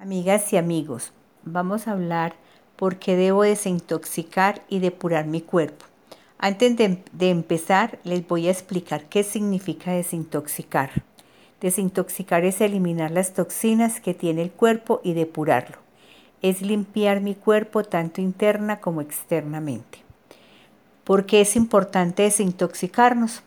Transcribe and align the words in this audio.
Amigas 0.00 0.50
y 0.54 0.56
amigos, 0.56 1.12
vamos 1.44 1.86
a 1.86 1.92
hablar 1.92 2.32
por 2.76 2.96
qué 2.96 3.16
debo 3.16 3.42
desintoxicar 3.42 4.62
y 4.70 4.78
depurar 4.78 5.26
mi 5.26 5.42
cuerpo. 5.42 5.84
Antes 6.38 6.74
de, 6.78 7.04
de, 7.12 7.28
empezar, 7.28 7.98
les 8.02 8.26
voy 8.26 8.48
a 8.48 8.50
explicar 8.50 9.10
qué 9.10 9.22
significa 9.24 9.92
desintoxicar. 9.92 10.90
Desintoxicar 11.60 12.46
es 12.46 12.62
eliminar 12.62 13.10
las 13.10 13.34
toxinas 13.34 14.00
que 14.00 14.14
tiene 14.14 14.40
el 14.40 14.50
cuerpo 14.50 15.02
y 15.04 15.12
depurarlo. 15.12 15.76
Es 16.40 16.62
limpiar 16.62 17.20
mi 17.20 17.34
cuerpo 17.34 17.84
tanto 17.84 18.22
interna 18.22 18.80
como 18.80 19.02
externamente. 19.02 19.98
¿Por 21.04 21.26
qué 21.26 21.42
es 21.42 21.56
importante 21.56 22.22
desintoxicarnos? 22.22 23.42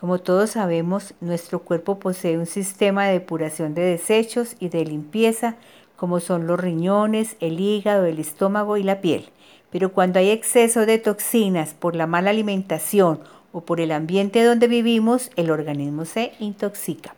Como 0.00 0.18
todos 0.18 0.52
sabemos, 0.52 1.12
nuestro 1.20 1.58
cuerpo 1.58 1.98
posee 1.98 2.38
un 2.38 2.46
sistema 2.46 3.04
de 3.04 3.12
depuración 3.12 3.74
de 3.74 3.82
desechos 3.82 4.56
y 4.58 4.70
de 4.70 4.82
limpieza, 4.86 5.56
como 5.96 6.20
son 6.20 6.46
los 6.46 6.58
riñones, 6.58 7.36
el 7.40 7.60
hígado, 7.60 8.06
el 8.06 8.18
estómago 8.18 8.78
y 8.78 8.82
la 8.82 9.02
piel. 9.02 9.28
Pero 9.68 9.92
cuando 9.92 10.18
hay 10.18 10.30
exceso 10.30 10.86
de 10.86 10.96
toxinas 10.96 11.74
por 11.74 11.94
la 11.94 12.06
mala 12.06 12.30
alimentación 12.30 13.20
o 13.52 13.60
por 13.60 13.78
el 13.78 13.92
ambiente 13.92 14.42
donde 14.42 14.68
vivimos, 14.68 15.30
el 15.36 15.50
organismo 15.50 16.06
se 16.06 16.32
intoxica. 16.40 17.14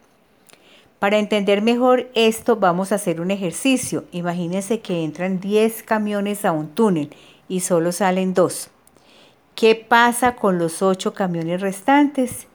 Para 0.98 1.18
entender 1.18 1.62
mejor 1.62 2.10
esto, 2.16 2.56
vamos 2.56 2.90
a 2.90 2.96
hacer 2.96 3.20
un 3.20 3.30
ejercicio. 3.30 4.06
Imagínense 4.10 4.80
que 4.80 5.04
entran 5.04 5.38
10 5.38 5.84
camiones 5.84 6.44
a 6.44 6.50
un 6.50 6.66
túnel 6.66 7.10
y 7.48 7.60
solo 7.60 7.92
salen 7.92 8.34
dos. 8.34 8.70
¿Qué 9.54 9.76
pasa 9.76 10.34
con 10.34 10.58
los 10.58 10.82
8 10.82 11.14
camiones 11.14 11.60
restantes? 11.60 12.48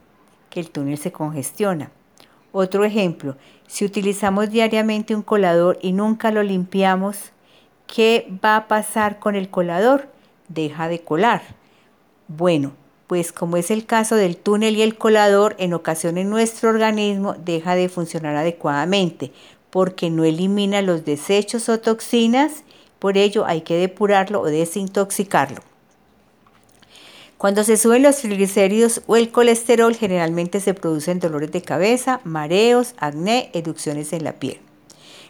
El 0.58 0.70
túnel 0.70 0.98
se 0.98 1.12
congestiona. 1.12 1.90
Otro 2.52 2.84
ejemplo, 2.84 3.36
si 3.66 3.84
utilizamos 3.84 4.50
diariamente 4.50 5.14
un 5.14 5.22
colador 5.22 5.78
y 5.82 5.92
nunca 5.92 6.30
lo 6.30 6.42
limpiamos, 6.42 7.32
¿qué 7.86 8.30
va 8.44 8.56
a 8.56 8.68
pasar 8.68 9.18
con 9.18 9.36
el 9.36 9.50
colador? 9.50 10.08
Deja 10.48 10.88
de 10.88 11.00
colar. 11.00 11.42
Bueno, 12.26 12.72
pues 13.06 13.32
como 13.32 13.56
es 13.56 13.70
el 13.70 13.86
caso 13.86 14.16
del 14.16 14.36
túnel 14.36 14.76
y 14.76 14.82
el 14.82 14.96
colador, 14.96 15.56
en 15.58 15.74
ocasiones 15.74 16.26
nuestro 16.26 16.70
organismo 16.70 17.34
deja 17.34 17.74
de 17.74 17.88
funcionar 17.88 18.36
adecuadamente 18.36 19.32
porque 19.70 20.10
no 20.10 20.24
elimina 20.24 20.82
los 20.82 21.04
desechos 21.04 21.68
o 21.68 21.80
toxinas, 21.80 22.64
por 22.98 23.16
ello 23.16 23.46
hay 23.46 23.60
que 23.60 23.76
depurarlo 23.76 24.40
o 24.40 24.46
desintoxicarlo. 24.46 25.60
Cuando 27.38 27.62
se 27.62 27.76
suben 27.76 28.02
los 28.02 28.16
triglicéridos 28.16 29.02
o 29.06 29.14
el 29.14 29.30
colesterol, 29.30 29.94
generalmente 29.94 30.58
se 30.58 30.74
producen 30.74 31.20
dolores 31.20 31.52
de 31.52 31.62
cabeza, 31.62 32.20
mareos, 32.24 32.94
acné, 32.98 33.50
erupciones 33.54 34.12
en 34.12 34.24
la 34.24 34.32
piel. 34.32 34.58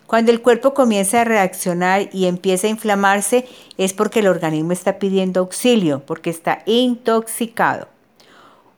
Cuando 0.07 0.33
el 0.33 0.41
cuerpo 0.41 0.73
comienza 0.73 1.21
a 1.21 1.25
reaccionar 1.25 2.09
y 2.15 2.25
empieza 2.25 2.67
a 2.67 2.71
inflamarse, 2.71 3.45
es 3.77 3.93
porque 3.93 4.21
el 4.21 4.29
organismo 4.29 4.73
está 4.73 4.99
pidiendo 4.99 5.41
auxilio, 5.41 6.01
porque 6.07 6.31
está 6.31 6.63
intoxicado. 6.65 7.89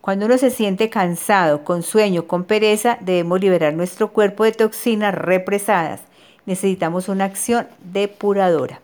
Cuando 0.00 0.26
uno 0.26 0.36
se 0.36 0.50
siente 0.50 0.90
cansado, 0.90 1.62
con 1.62 1.84
sueño, 1.84 2.26
con 2.26 2.42
pereza, 2.42 2.98
debemos 3.00 3.40
liberar 3.40 3.74
nuestro 3.74 4.08
cuerpo 4.12 4.42
de 4.42 4.50
toxinas 4.50 5.14
represadas. 5.14 6.00
Necesitamos 6.46 7.08
una 7.08 7.26
acción 7.26 7.68
depuradora. 7.78 8.80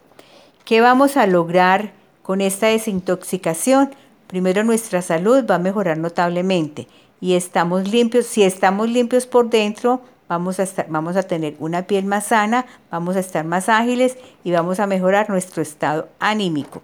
¿Qué 0.64 0.80
vamos 0.80 1.16
a 1.16 1.26
lograr 1.26 1.94
con 2.22 2.40
esta 2.40 2.68
desintoxicación? 2.68 3.90
Primero 4.26 4.64
nuestra 4.64 5.02
salud 5.02 5.44
va 5.48 5.56
a 5.56 5.60
mejorar 5.60 5.98
notablemente 5.98 6.88
y 7.20 7.34
estamos 7.34 7.88
limpios. 7.88 8.26
Si 8.26 8.42
estamos 8.42 8.90
limpios 8.90 9.26
por 9.26 9.48
dentro, 9.48 10.00
vamos 10.28 10.58
a, 10.58 11.22
tener 11.22 11.54
una 11.60 11.86
piel 11.86 12.04
más 12.04 12.26
sana, 12.26 12.66
vamos 12.90 13.16
a 13.16 13.20
estar 13.20 13.44
más 13.44 13.68
ágiles 13.68 14.16
y 14.42 14.50
vamos 14.50 14.80
a 14.80 14.86
mejorar 14.86 15.30
nuestro 15.30 15.62
estado 15.62 16.08
anímico. 16.18 16.82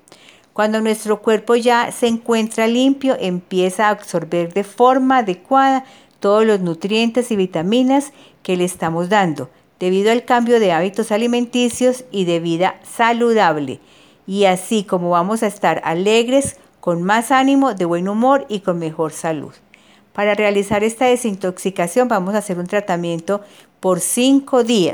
Cuando 0.53 0.81
nuestro 0.81 1.21
cuerpo 1.23 1.57
ya 1.57 1.91
se 1.93 2.07
encuentra 2.07 2.67
limpio, 2.67 3.17
empieza 3.19 3.87
a 3.89 3.91
absorber 3.91 4.53
de 4.53 4.65
forma 4.65 5.19
adecuada 5.19 5.85
todos 6.21 6.45
los 6.45 6.61
nutrientes 6.61 7.31
y 7.31 7.37
vitaminas 7.37 8.13
que 8.43 8.57
le 8.57 8.65
estamos 8.65 9.09
dando, 9.09 9.51
debido 9.81 10.13
al 10.13 10.25
cambio 10.25 10.61
de 10.61 10.73
hábitos 10.73 11.11
alimenticios 11.11 12.05
y 12.13 12.27
de 12.27 12.39
vida 12.39 12.77
saludable. 12.85 13.81
Y 14.27 14.45
así 14.45 14.85
como 14.85 15.11
vamos 15.11 15.43
a 15.43 15.49
estar 15.49 15.81
alegres, 15.85 16.59
con 16.83 17.05
más 17.05 17.31
ánimo, 17.31 17.75
de 17.75 17.85
buen 17.85 18.09
humor 18.09 18.45
y 18.49 18.59
con 18.59 18.81
mejor 18.81 19.13
salud. 19.13 19.55
Para 20.13 20.35
realizar 20.35 20.83
esta 20.83 21.05
desintoxicación 21.05 22.09
vamos 22.09 22.35
a 22.35 22.39
hacer 22.39 22.59
un 22.59 22.67
tratamiento 22.67 23.41
por 23.79 24.01
cinco 24.01 24.65
días. 24.65 24.91